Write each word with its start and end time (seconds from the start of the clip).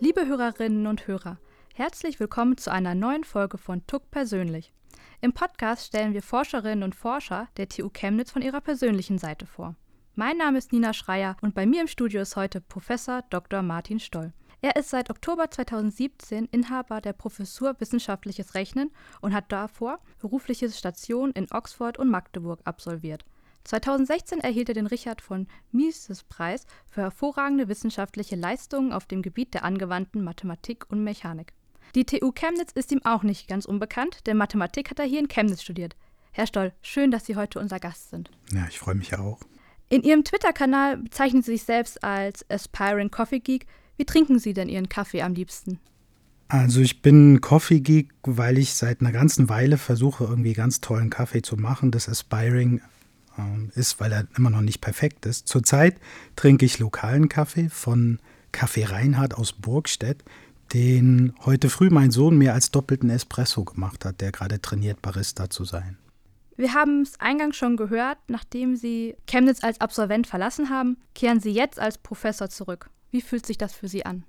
Liebe 0.00 0.28
Hörerinnen 0.28 0.86
und 0.86 1.08
Hörer, 1.08 1.38
herzlich 1.74 2.20
willkommen 2.20 2.56
zu 2.56 2.70
einer 2.70 2.94
neuen 2.94 3.24
Folge 3.24 3.58
von 3.58 3.84
TUC 3.88 4.08
Persönlich. 4.12 4.72
Im 5.20 5.32
Podcast 5.32 5.88
stellen 5.88 6.14
wir 6.14 6.22
Forscherinnen 6.22 6.84
und 6.84 6.94
Forscher 6.94 7.48
der 7.56 7.68
TU 7.68 7.90
Chemnitz 7.92 8.30
von 8.30 8.40
ihrer 8.40 8.60
persönlichen 8.60 9.18
Seite 9.18 9.44
vor. 9.44 9.74
Mein 10.14 10.36
Name 10.36 10.58
ist 10.58 10.72
Nina 10.72 10.92
Schreier 10.92 11.36
und 11.40 11.52
bei 11.52 11.66
mir 11.66 11.80
im 11.80 11.88
Studio 11.88 12.20
ist 12.20 12.36
heute 12.36 12.60
Professor 12.60 13.22
Dr. 13.28 13.62
Martin 13.62 13.98
Stoll. 13.98 14.32
Er 14.60 14.76
ist 14.76 14.90
seit 14.90 15.10
Oktober 15.10 15.50
2017 15.50 16.44
Inhaber 16.52 17.00
der 17.00 17.12
Professur 17.12 17.74
Wissenschaftliches 17.80 18.54
Rechnen 18.54 18.92
und 19.20 19.34
hat 19.34 19.50
davor 19.50 19.98
berufliche 20.20 20.70
Stationen 20.70 21.32
in 21.32 21.50
Oxford 21.50 21.98
und 21.98 22.08
Magdeburg 22.08 22.60
absolviert. 22.62 23.24
2016 23.68 24.40
erhielt 24.40 24.70
er 24.70 24.74
den 24.74 24.86
Richard 24.86 25.20
von 25.20 25.46
Mises 25.72 26.24
Preis 26.24 26.64
für 26.90 27.02
hervorragende 27.02 27.68
wissenschaftliche 27.68 28.34
Leistungen 28.34 28.92
auf 28.92 29.04
dem 29.04 29.20
Gebiet 29.20 29.52
der 29.52 29.62
angewandten 29.62 30.24
Mathematik 30.24 30.86
und 30.88 31.04
Mechanik. 31.04 31.52
Die 31.94 32.06
TU 32.06 32.32
Chemnitz 32.32 32.72
ist 32.72 32.92
ihm 32.92 33.02
auch 33.04 33.22
nicht 33.22 33.46
ganz 33.46 33.66
unbekannt, 33.66 34.26
denn 34.26 34.38
Mathematik 34.38 34.90
hat 34.90 34.98
er 34.98 35.04
hier 35.04 35.20
in 35.20 35.28
Chemnitz 35.28 35.62
studiert. 35.62 35.96
Herr 36.32 36.46
Stoll, 36.46 36.72
schön, 36.80 37.10
dass 37.10 37.26
Sie 37.26 37.36
heute 37.36 37.60
unser 37.60 37.78
Gast 37.78 38.08
sind. 38.08 38.30
Ja, 38.52 38.66
ich 38.68 38.78
freue 38.78 38.94
mich 38.94 39.18
auch. 39.18 39.40
In 39.90 40.02
Ihrem 40.02 40.24
Twitter-Kanal 40.24 40.96
bezeichnen 40.98 41.42
Sie 41.42 41.52
sich 41.52 41.64
selbst 41.64 42.02
als 42.02 42.48
Aspiring 42.50 43.10
Coffee 43.10 43.40
Geek. 43.40 43.66
Wie 43.98 44.06
trinken 44.06 44.38
Sie 44.38 44.54
denn 44.54 44.70
Ihren 44.70 44.88
Kaffee 44.88 45.20
am 45.20 45.34
liebsten? 45.34 45.78
Also 46.48 46.80
ich 46.80 47.02
bin 47.02 47.42
Coffee 47.42 47.80
Geek, 47.80 48.14
weil 48.22 48.56
ich 48.56 48.72
seit 48.72 49.02
einer 49.02 49.12
ganzen 49.12 49.50
Weile 49.50 49.76
versuche, 49.76 50.24
irgendwie 50.24 50.54
ganz 50.54 50.80
tollen 50.80 51.10
Kaffee 51.10 51.42
zu 51.42 51.56
machen. 51.56 51.90
Das 51.90 52.08
Aspiring 52.08 52.80
ist, 53.74 54.00
weil 54.00 54.12
er 54.12 54.26
immer 54.36 54.50
noch 54.50 54.60
nicht 54.60 54.80
perfekt 54.80 55.26
ist. 55.26 55.48
Zurzeit 55.48 55.96
trinke 56.36 56.64
ich 56.64 56.78
lokalen 56.78 57.28
Kaffee 57.28 57.68
von 57.68 58.18
Kaffee 58.52 58.84
Reinhardt 58.84 59.34
aus 59.34 59.52
Burgstedt, 59.52 60.24
den 60.72 61.34
heute 61.44 61.70
früh 61.70 61.90
mein 61.90 62.10
Sohn 62.10 62.36
mir 62.36 62.54
als 62.54 62.70
doppelten 62.70 63.10
Espresso 63.10 63.64
gemacht 63.64 64.04
hat, 64.04 64.20
der 64.20 64.32
gerade 64.32 64.60
trainiert, 64.60 65.00
Barista 65.00 65.48
zu 65.50 65.64
sein. 65.64 65.96
Wir 66.56 66.74
haben 66.74 67.02
es 67.02 67.20
eingangs 67.20 67.56
schon 67.56 67.76
gehört, 67.76 68.18
nachdem 68.26 68.74
Sie 68.74 69.14
Chemnitz 69.26 69.62
als 69.62 69.80
Absolvent 69.80 70.26
verlassen 70.26 70.70
haben, 70.70 70.96
kehren 71.14 71.40
Sie 71.40 71.52
jetzt 71.52 71.78
als 71.78 71.98
Professor 71.98 72.50
zurück. 72.50 72.90
Wie 73.10 73.20
fühlt 73.20 73.46
sich 73.46 73.58
das 73.58 73.72
für 73.72 73.88
Sie 73.88 74.04
an? 74.04 74.24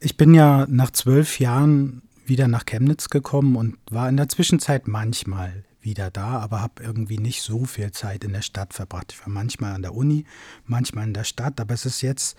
Ich 0.00 0.16
bin 0.16 0.34
ja 0.34 0.66
nach 0.68 0.90
zwölf 0.90 1.38
Jahren 1.38 2.02
wieder 2.26 2.48
nach 2.48 2.66
Chemnitz 2.66 3.08
gekommen 3.08 3.56
und 3.56 3.76
war 3.90 4.08
in 4.08 4.16
der 4.16 4.28
Zwischenzeit 4.28 4.88
manchmal 4.88 5.64
wieder 5.82 6.10
da, 6.10 6.38
aber 6.38 6.60
habe 6.60 6.82
irgendwie 6.82 7.18
nicht 7.18 7.42
so 7.42 7.64
viel 7.64 7.90
Zeit 7.92 8.24
in 8.24 8.32
der 8.32 8.42
Stadt 8.42 8.74
verbracht. 8.74 9.12
Ich 9.12 9.20
war 9.20 9.28
manchmal 9.28 9.72
an 9.72 9.82
der 9.82 9.94
Uni, 9.94 10.24
manchmal 10.66 11.06
in 11.06 11.14
der 11.14 11.24
Stadt, 11.24 11.60
aber 11.60 11.74
es 11.74 11.86
ist 11.86 12.02
jetzt 12.02 12.36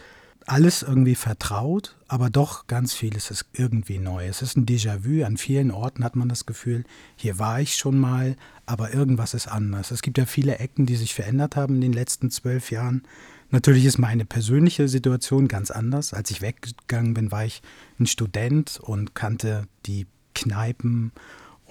alles 0.48 0.82
irgendwie 0.82 1.16
vertraut, 1.16 1.96
aber 2.08 2.30
doch 2.30 2.68
ganz 2.68 2.94
vieles 2.94 3.30
ist 3.30 3.46
irgendwie 3.54 4.00
neu. 4.00 4.26
Es 4.26 4.42
ist 4.42 4.58
ein 4.58 4.66
Déjà-vu. 4.66 5.24
An 5.24 5.38
vielen 5.38 5.72
Orten 5.72 6.04
hat 6.04 6.16
man 6.16 6.30
das 6.30 6.46
Gefühl, 6.46 6.84
hier 7.16 7.38
war 7.38 7.62
ich 7.62 7.76
schon 7.76 8.00
mal, 8.00 8.36
aber 8.66 8.94
irgendwas 8.94 9.34
ist 9.34 9.48
anders. 9.48 9.92
Es 9.92 10.02
gibt 10.02 10.18
ja 10.18 10.26
viele 10.26 10.58
Ecken, 10.58 10.86
die 10.86 10.96
sich 10.96 11.14
verändert 11.14 11.56
haben 11.56 11.76
in 11.76 11.82
den 11.82 11.94
letzten 11.94 12.32
zwölf 12.32 12.72
Jahren. 12.72 13.04
Natürlich 13.52 13.86
ist 13.86 13.98
meine 13.98 14.26
persönliche 14.26 14.88
Situation 14.88 15.48
ganz 15.48 15.72
anders. 15.72 16.14
Als 16.14 16.32
ich 16.32 16.42
weggegangen 16.42 17.14
bin, 17.14 17.32
war 17.32 17.46
ich 17.46 17.62
ein 18.00 18.08
Student 18.08 18.80
und 18.82 19.14
kannte 19.14 19.68
die 19.86 20.08
Kneipen 20.34 21.12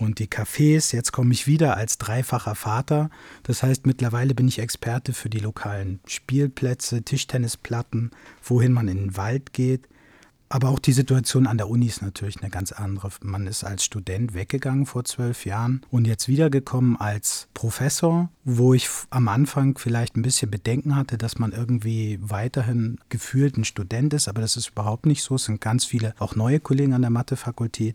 und 0.01 0.19
die 0.19 0.29
Cafés. 0.29 0.95
Jetzt 0.95 1.12
komme 1.12 1.33
ich 1.33 1.47
wieder 1.47 1.77
als 1.77 1.98
dreifacher 1.98 2.55
Vater. 2.55 3.11
Das 3.43 3.62
heißt, 3.62 3.87
mittlerweile 3.87 4.34
bin 4.34 4.48
ich 4.48 4.59
Experte 4.59 5.12
für 5.12 5.31
die 5.31 5.39
lokalen 5.39 6.01
Spielplätze, 6.06 7.03
Tischtennisplatten, 7.03 8.11
wohin 8.43 8.73
man 8.73 8.89
in 8.89 8.98
den 8.98 9.17
Wald 9.17 9.53
geht. 9.53 9.87
Aber 10.53 10.71
auch 10.71 10.81
die 10.81 10.93
Situation 10.93 11.47
an 11.47 11.59
der 11.59 11.71
Uni 11.71 11.87
ist 11.87 12.03
natürlich 12.03 12.43
eine 12.43 12.51
ganz 12.51 12.73
andere. 12.73 13.09
Man 13.23 13.47
ist 13.47 13.62
als 13.62 13.84
Student 13.84 14.34
weggegangen 14.34 14.84
vor 14.84 15.05
zwölf 15.05 15.44
Jahren 15.44 15.83
und 15.93 16.09
jetzt 16.09 16.27
wiedergekommen 16.27 16.97
als 16.97 17.47
Professor, 17.55 18.31
wo 18.44 18.75
ich 18.75 18.88
am 19.11 19.28
Anfang 19.28 19.78
vielleicht 19.78 20.17
ein 20.17 20.22
bisschen 20.22 20.50
Bedenken 20.50 20.97
hatte, 20.97 21.19
dass 21.19 21.38
man 21.38 21.53
irgendwie 21.53 22.19
weiterhin 22.21 22.99
gefühlt 23.11 23.59
ein 23.59 23.65
Student 23.65 24.12
ist, 24.12 24.27
aber 24.27 24.41
das 24.41 24.56
ist 24.56 24.71
überhaupt 24.71 25.06
nicht 25.06 25.22
so. 25.22 25.37
Es 25.37 25.44
sind 25.44 25.61
ganz 25.61 25.84
viele 25.84 26.15
auch 26.19 26.34
neue 26.34 26.59
Kollegen 26.59 26.94
an 26.94 27.03
der 27.03 27.12
Mathefakultät, 27.12 27.94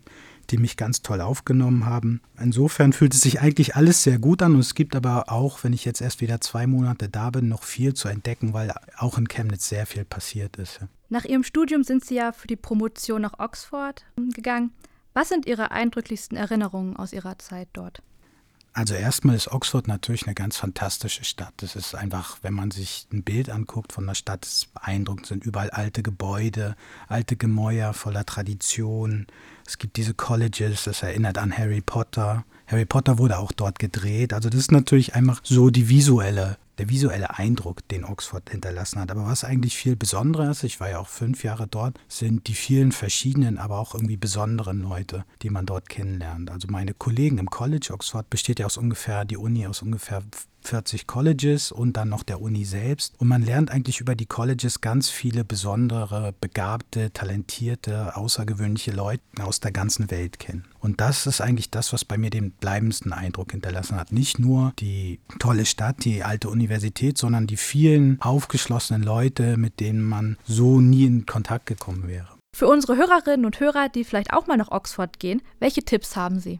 die 0.50 0.58
mich 0.58 0.76
ganz 0.76 1.02
toll 1.02 1.20
aufgenommen 1.20 1.86
haben. 1.86 2.20
Insofern 2.40 2.92
fühlt 2.92 3.14
es 3.14 3.20
sich 3.20 3.40
eigentlich 3.40 3.76
alles 3.76 4.02
sehr 4.02 4.18
gut 4.18 4.42
an 4.42 4.54
und 4.54 4.60
es 4.60 4.74
gibt 4.74 4.96
aber 4.96 5.30
auch, 5.30 5.64
wenn 5.64 5.72
ich 5.72 5.84
jetzt 5.84 6.00
erst 6.00 6.20
wieder 6.20 6.40
zwei 6.40 6.66
Monate 6.66 7.08
da 7.08 7.30
bin, 7.30 7.48
noch 7.48 7.62
viel 7.62 7.94
zu 7.94 8.08
entdecken, 8.08 8.52
weil 8.52 8.72
auch 8.96 9.18
in 9.18 9.28
Chemnitz 9.28 9.68
sehr 9.68 9.86
viel 9.86 10.04
passiert 10.04 10.56
ist. 10.56 10.80
Nach 11.08 11.24
Ihrem 11.24 11.44
Studium 11.44 11.84
sind 11.84 12.04
Sie 12.04 12.16
ja 12.16 12.32
für 12.32 12.48
die 12.48 12.56
Promotion 12.56 13.22
nach 13.22 13.38
Oxford 13.38 14.04
gegangen. 14.34 14.72
Was 15.14 15.28
sind 15.28 15.46
Ihre 15.46 15.70
eindrücklichsten 15.70 16.36
Erinnerungen 16.36 16.96
aus 16.96 17.12
Ihrer 17.12 17.38
Zeit 17.38 17.68
dort? 17.72 18.02
Also 18.76 18.92
erstmal 18.92 19.34
ist 19.36 19.50
Oxford 19.50 19.88
natürlich 19.88 20.26
eine 20.26 20.34
ganz 20.34 20.58
fantastische 20.58 21.24
Stadt. 21.24 21.62
Es 21.62 21.76
ist 21.76 21.94
einfach, 21.94 22.36
wenn 22.42 22.52
man 22.52 22.70
sich 22.70 23.06
ein 23.10 23.22
Bild 23.22 23.48
anguckt 23.48 23.94
von 23.94 24.06
der 24.06 24.14
Stadt, 24.14 24.44
ist 24.44 24.74
beeindruckend. 24.74 25.24
Es 25.24 25.28
sind 25.30 25.46
überall 25.46 25.70
alte 25.70 26.02
Gebäude, 26.02 26.76
alte 27.08 27.36
Gemäuer 27.36 27.94
voller 27.94 28.26
Tradition. 28.26 29.28
Es 29.66 29.78
gibt 29.78 29.96
diese 29.96 30.12
Colleges, 30.12 30.84
das 30.84 31.02
erinnert 31.02 31.38
an 31.38 31.56
Harry 31.56 31.80
Potter. 31.80 32.44
Harry 32.66 32.84
Potter 32.84 33.16
wurde 33.16 33.38
auch 33.38 33.50
dort 33.50 33.78
gedreht. 33.78 34.34
Also 34.34 34.50
das 34.50 34.60
ist 34.60 34.72
natürlich 34.72 35.14
einfach 35.14 35.40
so 35.42 35.70
die 35.70 35.88
visuelle 35.88 36.58
der 36.78 36.88
visuelle 36.88 37.38
Eindruck, 37.38 37.86
den 37.88 38.04
Oxford 38.04 38.50
hinterlassen 38.50 39.00
hat. 39.00 39.10
Aber 39.10 39.26
was 39.26 39.44
eigentlich 39.44 39.76
viel 39.76 39.96
besonderer 39.96 40.50
ist, 40.50 40.62
ich 40.64 40.80
war 40.80 40.90
ja 40.90 40.98
auch 40.98 41.08
fünf 41.08 41.44
Jahre 41.44 41.66
dort, 41.66 41.98
sind 42.08 42.46
die 42.48 42.54
vielen 42.54 42.92
verschiedenen, 42.92 43.58
aber 43.58 43.78
auch 43.78 43.94
irgendwie 43.94 44.16
besonderen 44.16 44.80
Leute, 44.80 45.24
die 45.42 45.50
man 45.50 45.66
dort 45.66 45.88
kennenlernt. 45.88 46.50
Also 46.50 46.68
meine 46.70 46.94
Kollegen 46.94 47.38
im 47.38 47.50
College 47.50 47.88
Oxford 47.92 48.28
besteht 48.30 48.58
ja 48.58 48.66
aus 48.66 48.76
ungefähr, 48.76 49.24
die 49.24 49.36
Uni 49.36 49.66
aus 49.66 49.82
ungefähr 49.82 50.22
40 50.68 51.06
Colleges 51.06 51.72
und 51.72 51.96
dann 51.96 52.08
noch 52.08 52.22
der 52.22 52.40
Uni 52.40 52.64
selbst. 52.64 53.14
Und 53.18 53.28
man 53.28 53.42
lernt 53.42 53.70
eigentlich 53.70 54.00
über 54.00 54.14
die 54.14 54.26
Colleges 54.26 54.80
ganz 54.80 55.08
viele 55.08 55.44
besondere, 55.44 56.34
begabte, 56.40 57.12
talentierte, 57.12 58.16
außergewöhnliche 58.16 58.92
Leute 58.92 59.22
aus 59.40 59.60
der 59.60 59.72
ganzen 59.72 60.10
Welt 60.10 60.38
kennen. 60.38 60.64
Und 60.80 61.00
das 61.00 61.26
ist 61.26 61.40
eigentlich 61.40 61.70
das, 61.70 61.92
was 61.92 62.04
bei 62.04 62.18
mir 62.18 62.30
den 62.30 62.52
bleibendsten 62.52 63.12
Eindruck 63.12 63.52
hinterlassen 63.52 63.96
hat. 63.96 64.12
Nicht 64.12 64.38
nur 64.38 64.72
die 64.78 65.20
tolle 65.38 65.66
Stadt, 65.66 66.04
die 66.04 66.22
alte 66.22 66.48
Universität, 66.48 67.18
sondern 67.18 67.46
die 67.46 67.56
vielen 67.56 68.20
aufgeschlossenen 68.20 69.02
Leute, 69.02 69.56
mit 69.56 69.80
denen 69.80 70.02
man 70.02 70.36
so 70.44 70.80
nie 70.80 71.06
in 71.06 71.26
Kontakt 71.26 71.66
gekommen 71.66 72.06
wäre. 72.06 72.28
Für 72.56 72.68
unsere 72.68 72.96
Hörerinnen 72.96 73.44
und 73.44 73.60
Hörer, 73.60 73.90
die 73.90 74.02
vielleicht 74.02 74.32
auch 74.32 74.46
mal 74.46 74.56
nach 74.56 74.70
Oxford 74.70 75.18
gehen, 75.18 75.42
welche 75.58 75.82
Tipps 75.82 76.16
haben 76.16 76.40
Sie? 76.40 76.58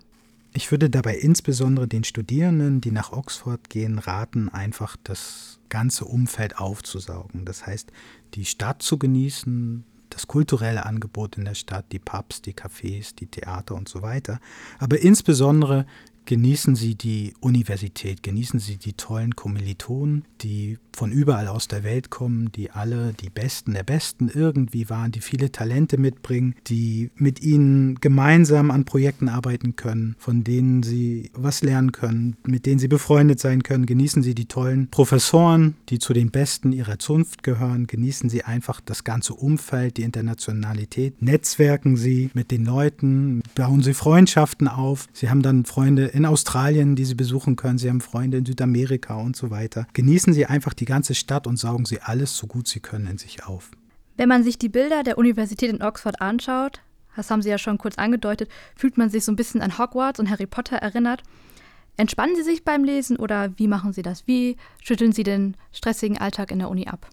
Ich 0.56 0.70
würde 0.70 0.88
dabei 0.88 1.18
insbesondere 1.18 1.86
den 1.86 2.02
Studierenden, 2.02 2.80
die 2.80 2.90
nach 2.90 3.12
Oxford 3.12 3.68
gehen, 3.68 3.98
raten, 3.98 4.48
einfach 4.48 4.96
das 5.04 5.60
ganze 5.68 6.06
Umfeld 6.06 6.56
aufzusaugen. 6.56 7.44
Das 7.44 7.66
heißt, 7.66 7.92
die 8.32 8.46
Stadt 8.46 8.80
zu 8.80 8.98
genießen, 8.98 9.84
das 10.08 10.26
kulturelle 10.26 10.86
Angebot 10.86 11.36
in 11.36 11.44
der 11.44 11.56
Stadt, 11.56 11.84
die 11.92 11.98
Pubs, 11.98 12.40
die 12.40 12.54
Cafés, 12.54 13.14
die 13.14 13.26
Theater 13.26 13.74
und 13.74 13.86
so 13.86 14.00
weiter, 14.00 14.40
aber 14.78 14.98
insbesondere 14.98 15.84
genießen 16.26 16.74
Sie 16.74 16.94
die 16.94 17.34
Universität, 17.40 18.22
genießen 18.22 18.60
Sie 18.60 18.76
die 18.76 18.92
tollen 18.92 19.34
Kommilitonen, 19.34 20.24
die 20.42 20.78
von 20.92 21.12
überall 21.12 21.46
aus 21.46 21.68
der 21.68 21.84
Welt 21.84 22.10
kommen, 22.10 22.50
die 22.52 22.70
alle 22.70 23.12
die 23.12 23.30
Besten 23.30 23.74
der 23.74 23.82
Besten 23.82 24.30
irgendwie 24.32 24.88
waren, 24.88 25.12
die 25.12 25.20
viele 25.20 25.52
Talente 25.52 25.98
mitbringen, 25.98 26.54
die 26.66 27.10
mit 27.16 27.42
ihnen 27.42 27.96
gemeinsam 27.96 28.70
an 28.70 28.84
Projekten 28.84 29.28
arbeiten 29.28 29.76
können, 29.76 30.16
von 30.18 30.42
denen 30.42 30.82
sie 30.82 31.30
was 31.34 31.62
lernen 31.62 31.92
können, 31.92 32.36
mit 32.46 32.66
denen 32.66 32.78
sie 32.78 32.88
befreundet 32.88 33.40
sein 33.40 33.62
können. 33.62 33.86
Genießen 33.86 34.22
Sie 34.22 34.34
die 34.34 34.46
tollen 34.46 34.88
Professoren, 34.88 35.76
die 35.90 35.98
zu 35.98 36.12
den 36.12 36.30
Besten 36.30 36.72
ihrer 36.72 36.98
Zunft 36.98 37.42
gehören. 37.42 37.86
Genießen 37.86 38.30
Sie 38.30 38.42
einfach 38.42 38.80
das 38.80 39.04
ganze 39.04 39.34
Umfeld, 39.34 39.98
die 39.98 40.02
Internationalität. 40.02 41.20
Netzwerken 41.20 41.96
Sie 41.96 42.30
mit 42.34 42.50
den 42.50 42.64
Leuten, 42.64 43.42
bauen 43.54 43.82
Sie 43.82 43.94
Freundschaften 43.94 44.66
auf. 44.66 45.06
Sie 45.12 45.28
haben 45.28 45.42
dann 45.42 45.66
Freunde 45.66 46.06
in 46.16 46.24
Australien, 46.24 46.96
die 46.96 47.04
Sie 47.04 47.14
besuchen 47.14 47.56
können. 47.56 47.76
Sie 47.76 47.90
haben 47.90 48.00
Freunde 48.00 48.38
in 48.38 48.46
Südamerika 48.46 49.16
und 49.16 49.36
so 49.36 49.50
weiter. 49.50 49.86
Genießen 49.92 50.32
Sie 50.32 50.46
einfach 50.46 50.72
die 50.72 50.86
ganze 50.86 51.14
Stadt 51.14 51.46
und 51.46 51.58
saugen 51.58 51.84
Sie 51.84 52.00
alles 52.00 52.34
so 52.38 52.46
gut 52.46 52.66
Sie 52.68 52.80
können 52.80 53.06
in 53.06 53.18
sich 53.18 53.44
auf. 53.44 53.70
Wenn 54.16 54.30
man 54.30 54.42
sich 54.42 54.58
die 54.58 54.70
Bilder 54.70 55.02
der 55.02 55.18
Universität 55.18 55.68
in 55.68 55.82
Oxford 55.82 56.22
anschaut, 56.22 56.80
das 57.16 57.30
haben 57.30 57.42
Sie 57.42 57.50
ja 57.50 57.58
schon 57.58 57.76
kurz 57.76 57.98
angedeutet, 57.98 58.48
fühlt 58.76 58.96
man 58.96 59.10
sich 59.10 59.26
so 59.26 59.32
ein 59.32 59.36
bisschen 59.36 59.60
an 59.60 59.76
Hogwarts 59.76 60.18
und 60.18 60.30
Harry 60.30 60.46
Potter 60.46 60.76
erinnert. 60.76 61.22
Entspannen 61.98 62.34
Sie 62.34 62.42
sich 62.42 62.64
beim 62.64 62.82
Lesen 62.82 63.18
oder 63.18 63.52
wie 63.58 63.68
machen 63.68 63.92
Sie 63.92 64.02
das? 64.02 64.26
Wie 64.26 64.56
schütteln 64.82 65.12
Sie 65.12 65.22
den 65.22 65.54
stressigen 65.70 66.16
Alltag 66.16 66.50
in 66.50 66.60
der 66.60 66.70
Uni 66.70 66.86
ab? 66.86 67.10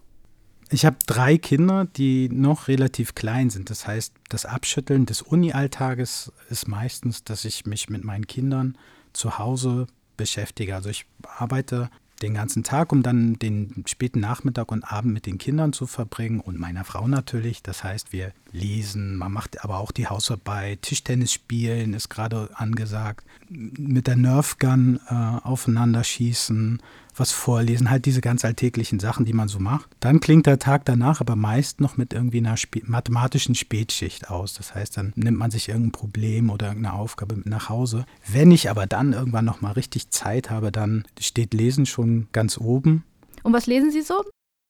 Ich 0.70 0.86
habe 0.86 0.96
drei 1.06 1.36
Kinder, 1.36 1.84
die 1.84 2.30
noch 2.30 2.68
relativ 2.68 3.14
klein 3.14 3.50
sind. 3.50 3.68
Das 3.68 3.86
heißt, 3.86 4.14
das 4.30 4.46
Abschütteln 4.46 5.04
des 5.04 5.20
Uni-Alltages 5.20 6.32
ist 6.48 6.68
meistens, 6.68 7.22
dass 7.22 7.44
ich 7.44 7.66
mich 7.66 7.90
mit 7.90 8.02
meinen 8.02 8.26
Kindern 8.26 8.78
zu 9.14 9.38
Hause 9.38 9.86
beschäftige. 10.16 10.74
Also 10.74 10.90
ich 10.90 11.06
arbeite 11.38 11.90
den 12.22 12.34
ganzen 12.34 12.62
Tag, 12.62 12.92
um 12.92 13.02
dann 13.02 13.34
den 13.34 13.84
späten 13.86 14.20
Nachmittag 14.20 14.70
und 14.70 14.84
Abend 14.84 15.12
mit 15.12 15.26
den 15.26 15.38
Kindern 15.38 15.72
zu 15.72 15.86
verbringen 15.86 16.40
und 16.40 16.58
meiner 16.58 16.84
Frau 16.84 17.08
natürlich. 17.08 17.62
Das 17.62 17.82
heißt, 17.82 18.12
wir 18.12 18.32
lesen, 18.52 19.16
man 19.16 19.32
macht 19.32 19.64
aber 19.64 19.78
auch 19.78 19.90
die 19.90 20.06
Hausarbeit, 20.06 20.82
Tischtennis 20.82 21.32
spielen 21.32 21.92
ist 21.92 22.08
gerade 22.08 22.50
angesagt, 22.54 23.26
mit 23.48 24.06
der 24.06 24.16
Nerfgun 24.16 25.00
äh, 25.08 25.14
aufeinander 25.14 26.04
schießen, 26.04 26.80
was 27.16 27.32
vorlesen, 27.32 27.90
halt 27.90 28.06
diese 28.06 28.20
ganz 28.20 28.44
alltäglichen 28.44 29.00
Sachen, 29.00 29.24
die 29.24 29.32
man 29.32 29.48
so 29.48 29.58
macht. 29.58 29.88
Dann 30.00 30.20
klingt 30.20 30.46
der 30.46 30.58
Tag 30.58 30.84
danach 30.84 31.20
aber 31.20 31.36
meist 31.36 31.80
noch 31.80 31.96
mit 31.96 32.12
irgendwie 32.12 32.38
einer 32.38 32.54
Sp 32.58 32.82
mathematischen 32.86 33.54
Spätschicht 33.54 34.30
aus. 34.30 34.54
Das 34.54 34.74
heißt, 34.74 34.96
dann 34.96 35.12
nimmt 35.16 35.38
man 35.38 35.50
sich 35.50 35.68
irgendein 35.68 35.92
Problem 35.92 36.50
oder 36.50 36.68
irgendeine 36.68 36.94
Aufgabe 36.94 37.36
mit 37.36 37.46
nach 37.46 37.68
Hause. 37.68 38.04
Wenn 38.26 38.50
ich 38.50 38.70
aber 38.70 38.86
dann 38.86 39.12
irgendwann 39.12 39.44
noch 39.44 39.60
mal 39.60 39.72
richtig 39.72 40.10
Zeit 40.10 40.50
habe, 40.50 40.72
dann 40.72 41.04
steht 41.18 41.54
Lesen 41.54 41.86
schon 41.86 42.28
ganz 42.32 42.58
oben. 42.58 43.04
Und 43.42 43.52
was 43.52 43.66
lesen 43.66 43.90
Sie 43.90 44.02
so? 44.02 44.24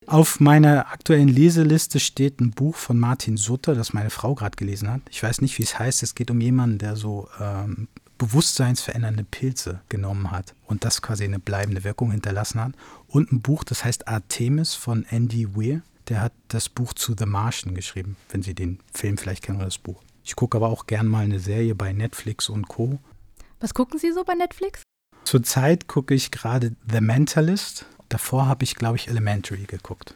Auf 0.06 0.38
meiner 0.38 0.92
aktuellen 0.92 1.28
Leseliste 1.28 1.98
steht 1.98 2.40
ein 2.40 2.50
Buch 2.50 2.76
von 2.76 2.98
Martin 2.98 3.38
Sutter, 3.38 3.74
das 3.74 3.94
meine 3.94 4.10
Frau 4.10 4.34
gerade 4.34 4.56
gelesen 4.56 4.90
hat. 4.90 5.00
Ich 5.10 5.22
weiß 5.22 5.40
nicht, 5.40 5.58
wie 5.58 5.62
es 5.62 5.78
heißt. 5.78 6.02
Es 6.02 6.14
geht 6.14 6.30
um 6.30 6.40
jemanden, 6.40 6.78
der 6.78 6.96
so 6.96 7.28
ähm, 7.40 7.88
bewusstseinsverändernde 8.24 9.24
Pilze 9.24 9.80
genommen 9.90 10.30
hat 10.30 10.54
und 10.64 10.84
das 10.84 11.02
quasi 11.02 11.24
eine 11.24 11.38
bleibende 11.38 11.84
Wirkung 11.84 12.10
hinterlassen 12.10 12.60
hat. 12.60 12.72
Und 13.06 13.32
ein 13.32 13.42
Buch, 13.42 13.64
das 13.64 13.84
heißt 13.84 14.08
Artemis 14.08 14.74
von 14.74 15.04
Andy 15.04 15.54
Weir. 15.54 15.82
Der 16.08 16.20
hat 16.20 16.32
das 16.48 16.68
Buch 16.68 16.94
zu 16.94 17.14
The 17.18 17.26
Martian 17.26 17.74
geschrieben, 17.74 18.16
wenn 18.30 18.42
Sie 18.42 18.54
den 18.54 18.78
Film 18.92 19.18
vielleicht 19.18 19.42
kennen 19.42 19.56
oder 19.56 19.66
das 19.66 19.78
Buch. 19.78 20.02
Ich 20.22 20.36
gucke 20.36 20.56
aber 20.56 20.68
auch 20.68 20.86
gern 20.86 21.06
mal 21.06 21.24
eine 21.24 21.38
Serie 21.38 21.74
bei 21.74 21.92
Netflix 21.92 22.48
und 22.48 22.68
Co. 22.68 22.98
Was 23.60 23.74
gucken 23.74 23.98
Sie 23.98 24.12
so 24.12 24.24
bei 24.24 24.34
Netflix? 24.34 24.82
Zurzeit 25.24 25.86
gucke 25.86 26.14
ich 26.14 26.30
gerade 26.30 26.74
The 26.90 27.00
Mentalist. 27.00 27.86
Davor 28.08 28.46
habe 28.46 28.64
ich, 28.64 28.74
glaube 28.76 28.96
ich, 28.96 29.08
Elementary 29.08 29.64
geguckt. 29.64 30.14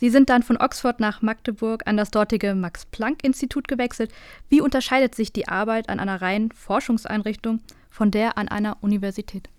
Sie 0.00 0.08
sind 0.08 0.30
dann 0.30 0.42
von 0.42 0.56
Oxford 0.56 0.98
nach 0.98 1.20
Magdeburg 1.20 1.86
an 1.86 1.98
das 1.98 2.10
dortige 2.10 2.54
Max-Planck-Institut 2.54 3.68
gewechselt. 3.68 4.10
Wie 4.48 4.62
unterscheidet 4.62 5.14
sich 5.14 5.30
die 5.30 5.46
Arbeit 5.46 5.90
an 5.90 6.00
einer 6.00 6.22
reinen 6.22 6.52
Forschungseinrichtung 6.52 7.60
von 7.90 8.10
der 8.10 8.38
an 8.38 8.48
einer 8.48 8.82
Universität? 8.82 9.50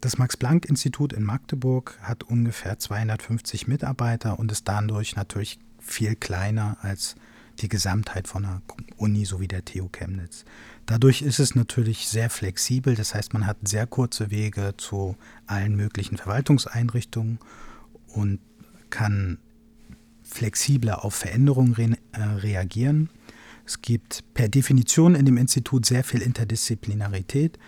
Das 0.00 0.18
Max-Planck-Institut 0.18 1.12
in 1.12 1.22
Magdeburg 1.22 1.96
hat 2.02 2.24
ungefähr 2.24 2.76
250 2.76 3.68
Mitarbeiter 3.68 4.36
und 4.40 4.50
ist 4.50 4.66
dadurch 4.66 5.14
natürlich 5.14 5.60
viel 5.78 6.16
kleiner 6.16 6.76
als 6.82 7.14
die 7.60 7.68
Gesamtheit 7.68 8.26
von 8.26 8.44
einer 8.44 8.62
Uni 8.96 9.24
sowie 9.24 9.46
der 9.46 9.64
TU 9.64 9.88
Chemnitz. 9.88 10.44
Dadurch 10.86 11.22
ist 11.22 11.38
es 11.38 11.54
natürlich 11.54 12.08
sehr 12.08 12.30
flexibel, 12.30 12.96
das 12.96 13.14
heißt, 13.14 13.32
man 13.32 13.46
hat 13.46 13.58
sehr 13.62 13.86
kurze 13.86 14.32
Wege 14.32 14.74
zu 14.76 15.16
allen 15.46 15.76
möglichen 15.76 16.16
Verwaltungseinrichtungen 16.16 17.38
und 18.08 18.40
kann 18.90 19.38
flexibler 20.24 21.04
auf 21.04 21.14
Veränderungen 21.14 21.74
re 21.74 21.92
äh, 22.12 22.22
reagieren. 22.22 23.10
Es 23.66 23.80
gibt 23.80 24.24
per 24.34 24.48
Definition 24.48 25.14
in 25.14 25.24
dem 25.24 25.36
Institut 25.36 25.86
sehr 25.86 26.04
viel 26.04 26.20
Interdisziplinarität, 26.20 27.58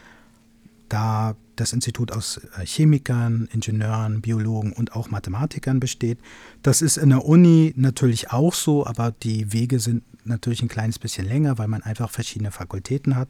da 0.89 1.37
das 1.57 1.73
Institut 1.73 2.13
aus 2.13 2.41
äh, 2.59 2.67
Chemikern, 2.67 3.49
Ingenieuren, 3.53 4.21
Biologen 4.21 4.73
und 4.73 4.95
auch 4.95 5.11
Mathematikern 5.11 5.81
besteht. 5.81 6.19
Das 6.63 6.83
ist 6.83 6.97
in 6.97 7.11
der 7.11 7.25
Uni 7.25 7.73
natürlich 7.77 8.31
auch 8.31 8.55
so, 8.55 8.87
aber 8.87 9.11
die 9.11 9.53
Wege 9.53 9.79
sind 9.79 10.03
natürlich 10.25 10.63
ein 10.63 10.69
kleines 10.69 10.99
bisschen 10.99 11.27
länger, 11.27 11.59
weil 11.59 11.69
man 11.69 11.83
einfach 11.83 12.11
verschiedene 12.11 12.51
Fakultäten 12.51 13.17
hat. 13.17 13.29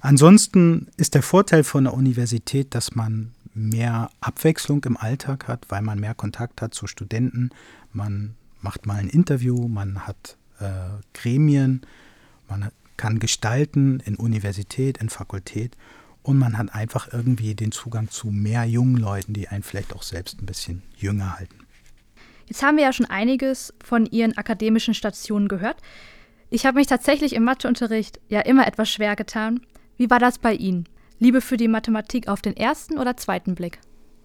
Ansonsten 0.00 0.88
ist 0.96 1.14
der 1.14 1.22
Vorteil 1.22 1.64
von 1.64 1.84
der 1.84 1.94
Universität, 1.94 2.74
dass 2.74 2.94
man 2.94 3.32
mehr 3.54 4.10
Abwechslung 4.20 4.84
im 4.84 4.96
Alltag 4.96 5.48
hat, 5.48 5.66
weil 5.68 5.82
man 5.82 5.98
mehr 5.98 6.14
Kontakt 6.14 6.62
hat 6.62 6.74
zu 6.74 6.86
Studenten. 6.86 7.50
Man 7.92 8.36
macht 8.60 8.86
mal 8.86 8.96
ein 8.96 9.08
Interview, 9.08 9.68
man 9.68 10.06
hat 10.06 10.36
äh, 10.60 10.66
Gremien, 11.14 11.82
man 12.48 12.70
kann 12.96 13.18
gestalten 13.18 14.00
in 14.00 14.16
Universität, 14.16 14.98
in 14.98 15.08
Fakultät 15.08 15.76
und 16.22 16.38
man 16.38 16.58
hat 16.58 16.74
einfach 16.74 17.12
irgendwie 17.12 17.54
den 17.54 17.72
Zugang 17.72 18.10
zu 18.10 18.28
mehr 18.28 18.64
jungen 18.64 18.96
Leuten, 18.96 19.32
die 19.32 19.48
einen 19.48 19.62
vielleicht 19.62 19.94
auch 19.94 20.02
selbst 20.02 20.42
ein 20.42 20.46
bisschen 20.46 20.82
jünger 20.96 21.38
halten. 21.38 21.54
Jetzt 22.46 22.62
haben 22.62 22.76
wir 22.76 22.84
ja 22.84 22.92
schon 22.92 23.06
einiges 23.06 23.74
von 23.84 24.06
Ihren 24.06 24.36
akademischen 24.36 24.94
Stationen 24.94 25.48
gehört. 25.48 25.76
Ich 26.50 26.64
habe 26.64 26.78
mich 26.78 26.86
tatsächlich 26.86 27.34
im 27.34 27.44
Matheunterricht 27.44 28.20
ja 28.28 28.40
immer 28.40 28.66
etwas 28.66 28.90
schwer 28.90 29.16
getan. 29.16 29.60
Wie 29.98 30.08
war 30.08 30.18
das 30.18 30.38
bei 30.38 30.54
Ihnen? 30.54 30.88
Liebe 31.18 31.40
für 31.40 31.56
die 31.56 31.68
Mathematik 31.68 32.28
auf 32.28 32.40
den 32.40 32.56
ersten 32.56 32.98
oder 32.98 33.16
zweiten 33.16 33.54
Blick? 33.54 33.80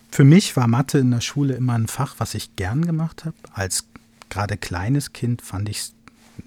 Für 0.10 0.24
mich 0.24 0.56
war 0.56 0.68
Mathe 0.68 1.00
in 1.00 1.12
der 1.12 1.22
Schule 1.22 1.56
immer 1.56 1.74
ein 1.74 1.88
Fach, 1.88 2.16
was 2.20 2.36
ich 2.36 2.56
gern 2.56 2.86
gemacht 2.86 3.26
habe. 3.26 3.36
Als 3.52 3.88
gerade 4.34 4.58
kleines 4.58 5.14
Kind 5.14 5.44
fand 5.44 5.70
ich 5.70 5.78
es 5.78 5.94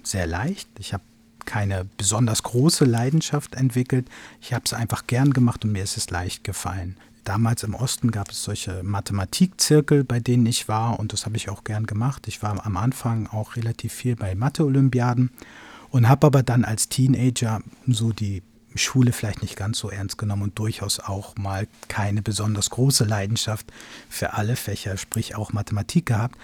sehr 0.03 0.27
leicht. 0.27 0.69
Ich 0.81 0.93
habe 0.93 1.05
keine 1.45 1.87
besonders 1.97 2.43
große 2.43 2.85
Leidenschaft 2.85 3.55
entwickelt. 3.55 4.09
Ich 4.41 4.53
habe 4.53 4.65
es 4.65 4.73
einfach 4.73 5.07
gern 5.07 5.33
gemacht 5.33 5.65
und 5.65 5.71
mir 5.71 5.85
ist 5.85 5.97
es 5.97 6.11
leicht 6.11 6.43
gefallen. 6.43 6.97
Damals 7.23 7.63
im 7.63 7.75
Osten 7.75 8.11
gab 8.11 8.31
es 8.31 8.43
solche 8.43 8.83
Mathematikzirkel, 8.83 10.03
bei 10.03 10.19
denen 10.19 10.47
ich 10.47 10.67
war 10.67 10.99
und 10.99 11.13
das 11.13 11.27
habe 11.27 11.37
ich 11.37 11.49
auch 11.49 11.63
gern 11.63 11.87
gemacht. 11.87 12.27
Ich 12.27 12.43
war 12.43 12.65
am 12.67 12.77
Anfang 12.77 13.29
auch 13.29 13.55
relativ 13.55 13.93
viel 13.93 14.17
bei 14.17 14.35
Mathe-Olympiaden 14.35 15.31
und 15.91 16.09
habe 16.09 16.27
aber 16.27 16.43
dann 16.43 16.65
als 16.65 16.89
Teenager 16.89 17.61
so 17.87 18.11
die 18.13 18.43
Schule 18.75 19.13
vielleicht 19.13 19.43
nicht 19.43 19.57
ganz 19.57 19.79
so 19.79 19.91
ernst 19.91 20.19
genommen 20.19 20.43
und 20.43 20.59
durchaus 20.59 20.99
auch 20.99 21.37
mal 21.37 21.69
keine 21.87 22.21
besonders 22.21 22.71
große 22.71 23.05
Leidenschaft 23.05 23.73
für 24.09 24.35
alle 24.35 24.57
Fächer, 24.57 24.97
sprich 24.97 25.37
auch 25.37 25.53
Mathematik 25.53 26.07
gehabt. 26.07 26.37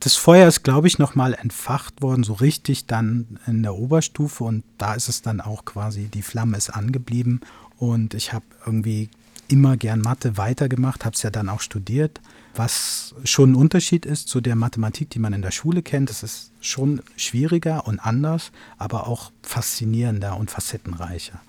Das 0.00 0.16
Feuer 0.16 0.48
ist, 0.48 0.62
glaube 0.62 0.88
ich, 0.88 0.98
nochmal 0.98 1.34
entfacht 1.34 2.00
worden, 2.00 2.24
so 2.24 2.32
richtig 2.32 2.86
dann 2.86 3.38
in 3.46 3.62
der 3.62 3.74
Oberstufe 3.74 4.44
und 4.44 4.64
da 4.78 4.94
ist 4.94 5.10
es 5.10 5.20
dann 5.20 5.42
auch 5.42 5.66
quasi, 5.66 6.08
die 6.08 6.22
Flamme 6.22 6.56
ist 6.56 6.70
angeblieben 6.70 7.42
und 7.76 8.14
ich 8.14 8.32
habe 8.32 8.46
irgendwie 8.64 9.10
immer 9.48 9.76
gern 9.76 10.00
Mathe 10.00 10.38
weitergemacht, 10.38 11.04
habe 11.04 11.14
es 11.14 11.22
ja 11.22 11.28
dann 11.28 11.50
auch 11.50 11.60
studiert, 11.60 12.20
was 12.54 13.14
schon 13.24 13.52
ein 13.52 13.54
Unterschied 13.56 14.06
ist 14.06 14.28
zu 14.28 14.40
der 14.40 14.56
Mathematik, 14.56 15.10
die 15.10 15.18
man 15.18 15.34
in 15.34 15.42
der 15.42 15.50
Schule 15.50 15.82
kennt. 15.82 16.08
Es 16.08 16.22
ist 16.22 16.52
schon 16.60 17.02
schwieriger 17.16 17.86
und 17.86 17.98
anders, 17.98 18.52
aber 18.78 19.06
auch 19.06 19.32
faszinierender 19.42 20.36
und 20.36 20.50
facettenreicher. 20.50 21.40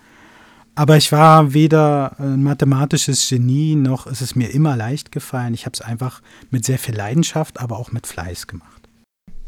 Aber 0.75 0.97
ich 0.97 1.11
war 1.11 1.53
weder 1.53 2.19
ein 2.19 2.43
mathematisches 2.43 3.27
Genie, 3.27 3.75
noch 3.75 4.07
ist 4.07 4.21
es 4.21 4.35
mir 4.35 4.53
immer 4.53 4.77
leicht 4.77 5.11
gefallen. 5.11 5.53
Ich 5.53 5.65
habe 5.65 5.73
es 5.73 5.81
einfach 5.81 6.21
mit 6.49 6.65
sehr 6.65 6.79
viel 6.79 6.95
Leidenschaft, 6.95 7.59
aber 7.59 7.77
auch 7.77 7.91
mit 7.91 8.07
Fleiß 8.07 8.47
gemacht. 8.47 8.81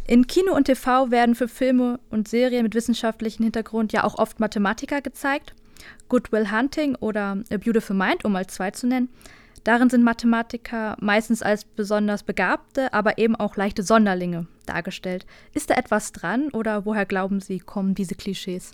In 0.06 0.28
Kino 0.28 0.54
und 0.54 0.66
TV 0.66 1.12
werden 1.12 1.34
für 1.34 1.48
Filme 1.48 2.00
und 2.10 2.28
Serien 2.28 2.64
mit 2.64 2.76
wissenschaftlichem 2.76 3.44
Hintergrund 3.44 3.94
ja 3.94 4.04
auch 4.04 4.16
oft 4.16 4.42
Mathematiker 4.42 5.02
gezeigt. 5.02 5.54
Good 6.10 6.32
Will 6.34 6.52
Hunting 6.52 6.96
oder 6.96 7.38
A 7.52 7.58
Beautiful 7.58 7.96
Mind, 7.96 8.26
um 8.26 8.34
mal 8.34 8.48
zwei 8.48 8.72
zu 8.72 8.86
nennen. 8.86 9.10
Darin 9.64 9.90
sind 9.90 10.04
Mathematiker 10.04 10.98
meistens 11.00 11.42
als 11.42 11.64
besonders 11.64 12.24
begabte, 12.24 12.94
aber 12.94 13.18
eben 13.18 13.38
auch 13.38 13.56
leichte 13.56 13.82
Sonderlinge 13.82 14.48
dargestellt. 14.66 15.26
Ist 15.54 15.70
da 15.70 15.76
etwas 15.76 16.12
dran 16.12 16.50
oder 16.50 16.86
woher 16.86 17.06
glauben 17.06 17.40
Sie, 17.40 17.60
kommen 17.60 17.96
diese 17.96 18.16
Klischees? 18.16 18.74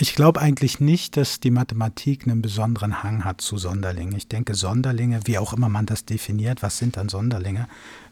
Ich 0.00 0.14
glaube 0.14 0.40
eigentlich 0.40 0.78
nicht, 0.78 1.16
dass 1.16 1.40
die 1.40 1.50
Mathematik 1.50 2.24
einen 2.24 2.40
besonderen 2.40 3.02
Hang 3.02 3.24
hat 3.24 3.40
zu 3.40 3.58
Sonderlingen. 3.58 4.14
Ich 4.14 4.28
denke, 4.28 4.54
Sonderlinge, 4.54 5.22
wie 5.24 5.38
auch 5.38 5.52
immer 5.52 5.68
man 5.68 5.86
das 5.86 6.04
definiert, 6.04 6.62
was 6.62 6.78
sind 6.78 6.96
dann 6.96 7.08
Sonderlinge, 7.08 7.66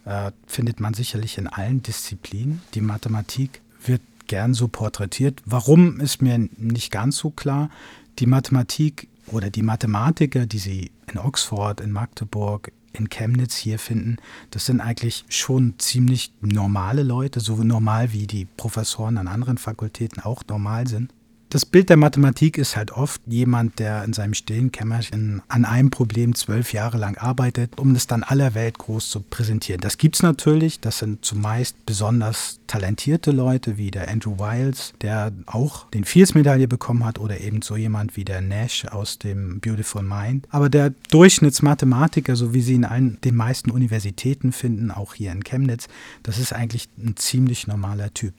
äh, 0.04 0.32
findet 0.48 0.80
man 0.80 0.94
sicherlich 0.94 1.38
in 1.38 1.46
allen 1.46 1.82
Disziplinen. 1.82 2.60
Die 2.74 2.80
Mathematik 2.80 3.60
wird 3.84 4.02
gern 4.26 4.52
so 4.52 4.66
porträtiert. 4.66 5.40
Warum 5.46 6.00
ist 6.00 6.22
mir 6.22 6.48
nicht 6.56 6.90
ganz 6.90 7.18
so 7.18 7.30
klar. 7.30 7.70
Die 8.18 8.26
Mathematik 8.26 9.06
oder 9.28 9.50
die 9.50 9.62
Mathematiker, 9.62 10.46
die 10.46 10.58
Sie 10.58 10.90
in 11.12 11.18
Oxford, 11.20 11.80
in 11.80 11.92
Magdeburg, 11.92 12.72
in 12.94 13.10
Chemnitz 13.10 13.54
hier 13.54 13.78
finden, 13.78 14.16
das 14.50 14.66
sind 14.66 14.80
eigentlich 14.80 15.24
schon 15.28 15.74
ziemlich 15.78 16.32
normale 16.40 17.04
Leute, 17.04 17.38
so 17.38 17.54
normal 17.62 18.12
wie 18.12 18.26
die 18.26 18.46
Professoren 18.56 19.18
an 19.18 19.28
anderen 19.28 19.58
Fakultäten 19.58 20.20
auch 20.20 20.42
normal 20.48 20.88
sind 20.88 21.12
das 21.50 21.64
Bild 21.64 21.90
der 21.90 21.96
Mathematik 21.96 22.58
ist 22.58 22.76
halt 22.76 22.90
oft 22.92 23.20
jemand, 23.26 23.78
der 23.78 24.02
in 24.04 24.12
seinem 24.12 24.34
stillen 24.34 24.72
Kämmerchen 24.72 25.42
an 25.48 25.64
einem 25.64 25.90
Problem 25.90 26.34
zwölf 26.34 26.72
Jahre 26.72 26.98
lang 26.98 27.16
arbeitet, 27.16 27.78
um 27.78 27.94
es 27.94 28.06
dann 28.06 28.24
aller 28.24 28.54
Welt 28.54 28.78
groß 28.78 29.10
zu 29.10 29.20
präsentieren. 29.20 29.80
Das 29.80 29.96
gibt 29.96 30.16
es 30.16 30.22
natürlich. 30.22 30.80
Das 30.80 30.98
sind 30.98 31.24
zumeist 31.24 31.86
besonders 31.86 32.58
talentierte 32.66 33.30
Leute 33.30 33.76
wie 33.76 33.90
der 33.90 34.08
Andrew 34.08 34.38
Wiles, 34.38 34.92
der 35.02 35.32
auch 35.46 35.88
den 35.90 36.04
Fields-Medaille 36.04 36.66
bekommen 36.66 37.04
hat, 37.04 37.18
oder 37.18 37.40
eben 37.40 37.62
so 37.62 37.76
jemand 37.76 38.16
wie 38.16 38.24
der 38.24 38.40
Nash 38.40 38.84
aus 38.86 39.18
dem 39.18 39.60
Beautiful 39.60 40.02
Mind. 40.02 40.48
Aber 40.50 40.68
der 40.68 40.90
Durchschnittsmathematiker, 41.10 42.34
so 42.34 42.54
wie 42.54 42.60
sie 42.60 42.74
in 42.74 42.84
allen, 42.84 43.20
den 43.22 43.36
meisten 43.36 43.70
Universitäten 43.70 44.52
finden, 44.52 44.90
auch 44.90 45.14
hier 45.14 45.30
in 45.30 45.44
Chemnitz, 45.44 45.86
das 46.24 46.38
ist 46.38 46.52
eigentlich 46.52 46.88
ein 46.98 47.16
ziemlich 47.16 47.66
normaler 47.66 48.12
Typ. 48.12 48.34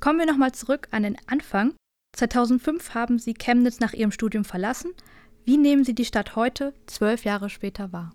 Kommen 0.00 0.18
wir 0.18 0.26
nochmal 0.26 0.52
zurück 0.52 0.88
an 0.90 1.04
den 1.04 1.16
Anfang. 1.26 1.72
2005 2.14 2.94
haben 2.94 3.18
Sie 3.18 3.34
Chemnitz 3.34 3.80
nach 3.80 3.92
Ihrem 3.92 4.12
Studium 4.12 4.44
verlassen. 4.44 4.92
Wie 5.44 5.56
nehmen 5.56 5.84
Sie 5.84 5.94
die 5.94 6.04
Stadt 6.04 6.36
heute, 6.36 6.72
zwölf 6.86 7.24
Jahre 7.24 7.50
später, 7.50 7.92
wahr? 7.92 8.12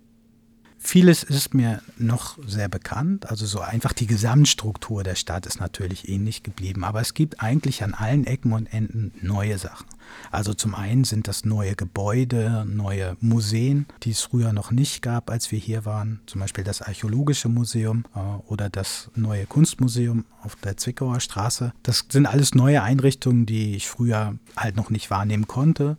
Vieles 0.81 1.23
ist 1.23 1.53
mir 1.53 1.81
noch 1.97 2.37
sehr 2.47 2.69
bekannt. 2.69 3.29
Also 3.29 3.45
so 3.45 3.59
einfach 3.59 3.91
die 3.93 4.07
Gesamtstruktur 4.07 5.03
der 5.03 5.15
Stadt 5.15 5.45
ist 5.45 5.59
natürlich 5.59 6.07
ähnlich 6.07 6.41
geblieben. 6.41 6.83
Aber 6.83 7.01
es 7.01 7.13
gibt 7.13 7.41
eigentlich 7.41 7.83
an 7.83 7.93
allen 7.93 8.25
Ecken 8.25 8.53
und 8.53 8.65
Enden 8.73 9.11
neue 9.21 9.57
Sachen. 9.57 9.85
Also 10.31 10.53
zum 10.53 10.73
einen 10.73 11.03
sind 11.03 11.27
das 11.27 11.45
neue 11.45 11.75
Gebäude, 11.75 12.65
neue 12.67 13.17
Museen, 13.19 13.85
die 14.03 14.11
es 14.11 14.21
früher 14.21 14.53
noch 14.53 14.71
nicht 14.71 15.01
gab, 15.01 15.29
als 15.29 15.51
wir 15.51 15.59
hier 15.59 15.85
waren. 15.85 16.21
Zum 16.25 16.41
Beispiel 16.41 16.63
das 16.63 16.81
Archäologische 16.81 17.49
Museum 17.49 18.05
äh, 18.15 18.19
oder 18.47 18.69
das 18.69 19.11
neue 19.15 19.45
Kunstmuseum 19.45 20.25
auf 20.41 20.55
der 20.55 20.77
Zwickauer 20.77 21.19
Straße. 21.19 21.73
Das 21.83 22.05
sind 22.09 22.25
alles 22.25 22.55
neue 22.55 22.81
Einrichtungen, 22.81 23.45
die 23.45 23.75
ich 23.75 23.87
früher 23.87 24.35
halt 24.55 24.77
noch 24.77 24.89
nicht 24.89 25.11
wahrnehmen 25.11 25.47
konnte 25.47 25.97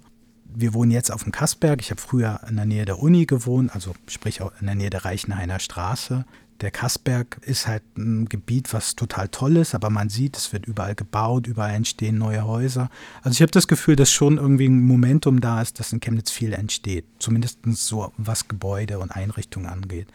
wir 0.54 0.74
wohnen 0.74 0.90
jetzt 0.90 1.12
auf 1.12 1.22
dem 1.22 1.32
Kassberg. 1.32 1.80
Ich 1.80 1.90
habe 1.90 2.00
früher 2.00 2.40
in 2.48 2.56
der 2.56 2.66
Nähe 2.66 2.84
der 2.84 2.98
Uni 2.98 3.26
gewohnt, 3.26 3.74
also 3.74 3.94
sprich 4.08 4.42
auch 4.42 4.52
in 4.60 4.66
der 4.66 4.74
Nähe 4.74 4.90
der 4.90 5.04
Reichenhainer 5.04 5.58
Straße. 5.58 6.24
Der 6.60 6.70
Kassberg 6.70 7.38
ist 7.42 7.66
halt 7.66 7.82
ein 7.96 8.28
Gebiet, 8.28 8.74
was 8.74 8.94
total 8.94 9.28
toll 9.28 9.56
ist, 9.56 9.74
aber 9.74 9.88
man 9.88 10.10
sieht, 10.10 10.36
es 10.36 10.52
wird 10.52 10.66
überall 10.66 10.94
gebaut, 10.94 11.46
überall 11.46 11.74
entstehen 11.74 12.18
neue 12.18 12.46
Häuser. 12.46 12.90
Also 13.22 13.36
ich 13.36 13.42
habe 13.42 13.50
das 13.50 13.66
Gefühl, 13.66 13.96
dass 13.96 14.12
schon 14.12 14.36
irgendwie 14.36 14.68
ein 14.68 14.82
Momentum 14.82 15.40
da 15.40 15.62
ist, 15.62 15.80
dass 15.80 15.92
in 15.92 16.00
Chemnitz 16.00 16.30
viel 16.30 16.52
entsteht. 16.52 17.06
Zumindest 17.18 17.60
so, 17.64 18.12
was 18.18 18.46
Gebäude 18.46 18.98
und 18.98 19.10
Einrichtungen 19.10 19.70
angeht. 19.70 20.08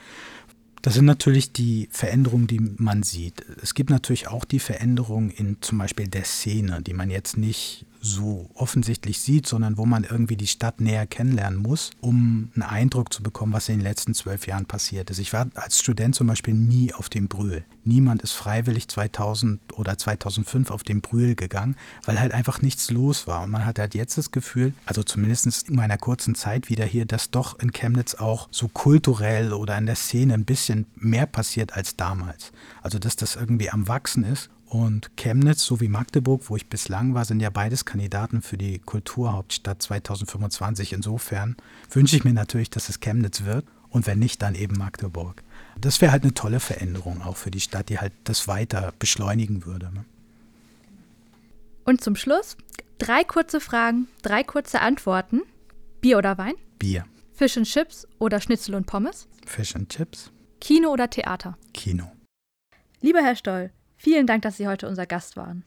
Das 0.83 0.93
sind 0.93 1.05
natürlich 1.05 1.51
die 1.51 1.89
Veränderungen, 1.89 2.45
die 2.45 2.59
man 2.59 3.01
sieht. 3.01 3.43
Es 3.63 3.73
gibt 3.73 3.89
natürlich 3.89 4.27
auch 4.27 4.45
die 4.45 4.59
Veränderungen 4.59 5.31
in 5.31 5.57
zum 5.61 5.79
Beispiel 5.79 6.07
der 6.07 6.25
Szene, 6.25 6.83
die 6.83 6.93
man 6.93 7.09
jetzt 7.09 7.37
nicht 7.37 7.87
so 8.05 8.49
offensichtlich 8.53 9.19
sieht, 9.19 9.47
sondern 9.47 9.77
wo 9.77 9.85
man 9.85 10.03
irgendwie 10.03 10.37
die 10.37 10.47
Stadt 10.47 10.79
näher 10.79 11.07
kennenlernen 11.07 11.59
muss, 11.59 11.91
um 12.01 12.51
einen 12.53 12.63
Eindruck 12.63 13.11
zu 13.11 13.23
bekommen, 13.23 13.53
was 13.53 13.67
in 13.67 13.79
den 13.79 13.83
letzten 13.83 14.13
zwölf 14.13 14.47
Jahren 14.47 14.65
passiert 14.65 15.09
ist. 15.09 15.19
Ich 15.19 15.33
war 15.33 15.47
als 15.55 15.79
Student 15.79 16.15
zum 16.15 16.27
Beispiel 16.27 16.53
nie 16.53 16.93
auf 16.93 17.09
dem 17.09 17.27
Brühl. 17.27 17.65
Niemand 17.83 18.21
ist 18.21 18.33
freiwillig 18.33 18.87
2000 18.87 19.59
oder 19.73 19.97
2005 19.97 20.71
auf 20.71 20.83
den 20.83 21.01
Brühl 21.01 21.35
gegangen, 21.35 21.75
weil 22.05 22.19
halt 22.19 22.33
einfach 22.33 22.61
nichts 22.61 22.91
los 22.91 23.27
war. 23.27 23.43
Und 23.43 23.51
man 23.51 23.65
hat 23.65 23.79
halt 23.79 23.95
jetzt 23.95 24.17
das 24.17 24.31
Gefühl, 24.31 24.73
also 24.85 25.03
zumindest 25.03 25.69
in 25.69 25.75
meiner 25.75 25.97
kurzen 25.97 26.35
Zeit 26.35 26.69
wieder 26.69 26.85
hier, 26.85 27.05
dass 27.05 27.31
doch 27.31 27.59
in 27.59 27.71
Chemnitz 27.71 28.15
auch 28.15 28.47
so 28.51 28.67
kulturell 28.67 29.53
oder 29.53 29.77
in 29.77 29.85
der 29.85 29.95
Szene 29.95 30.33
ein 30.33 30.45
bisschen 30.45 30.85
mehr 30.95 31.25
passiert 31.25 31.73
als 31.73 31.95
damals. 31.95 32.51
Also 32.81 32.99
dass 32.99 33.15
das 33.15 33.35
irgendwie 33.35 33.69
am 33.69 33.87
Wachsen 33.87 34.23
ist 34.23 34.49
und 34.67 35.15
Chemnitz 35.15 35.63
sowie 35.63 35.87
Magdeburg, 35.87 36.49
wo 36.49 36.55
ich 36.55 36.67
bislang 36.67 37.13
war, 37.13 37.25
sind 37.25 37.39
ja 37.39 37.49
beides 37.49 37.85
Kandidaten 37.85 38.41
für 38.41 38.57
die 38.57 38.79
Kulturhauptstadt 38.79 39.81
2025. 39.81 40.93
Insofern 40.93 41.55
wünsche 41.91 42.15
ich 42.15 42.23
mir 42.23 42.33
natürlich, 42.33 42.69
dass 42.69 42.89
es 42.89 42.99
Chemnitz 42.99 43.43
wird 43.43 43.65
und 43.89 44.07
wenn 44.07 44.19
nicht, 44.19 44.41
dann 44.41 44.55
eben 44.55 44.77
Magdeburg. 44.77 45.43
Das 45.79 46.01
wäre 46.01 46.11
halt 46.11 46.23
eine 46.23 46.33
tolle 46.33 46.59
Veränderung 46.59 47.21
auch 47.21 47.37
für 47.37 47.51
die 47.51 47.61
Stadt, 47.61 47.89
die 47.89 47.99
halt 47.99 48.13
das 48.23 48.47
weiter 48.47 48.93
beschleunigen 48.99 49.65
würde. 49.65 49.91
Ne? 49.93 50.03
Und 51.85 52.01
zum 52.01 52.15
Schluss 52.15 52.57
drei 52.97 53.23
kurze 53.23 53.61
Fragen, 53.61 54.07
drei 54.21 54.43
kurze 54.43 54.81
Antworten. 54.81 55.43
Bier 56.01 56.17
oder 56.17 56.37
Wein? 56.37 56.55
Bier. 56.79 57.05
Fisch 57.33 57.57
und 57.57 57.65
Chips 57.65 58.07
oder 58.19 58.41
Schnitzel 58.41 58.75
und 58.75 58.85
Pommes? 58.87 59.27
Fisch 59.45 59.75
und 59.75 59.89
Chips. 59.89 60.31
Kino 60.59 60.89
oder 60.89 61.09
Theater? 61.09 61.57
Kino. 61.73 62.11
Lieber 63.01 63.21
Herr 63.21 63.35
Stoll, 63.35 63.71
Vielen 64.05 64.27
Dank, 64.27 64.43
dass 64.43 64.57
Sie 64.57 64.67
heute 64.67 64.87
unser 64.87 65.07
Gast 65.07 65.35
waren. 65.35 65.63